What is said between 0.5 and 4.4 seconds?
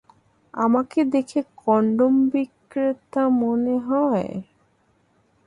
আমাকে দেখে কনডম-বিক্রেতা মনে হয়?